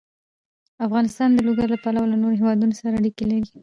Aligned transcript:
افغانستان 0.85 1.29
د 1.33 1.39
لوگر 1.47 1.67
له 1.73 1.77
پلوه 1.83 2.05
له 2.11 2.17
نورو 2.21 2.39
هېوادونو 2.41 2.73
سره 2.79 2.93
اړیکې 2.99 3.23
لري. 3.31 3.49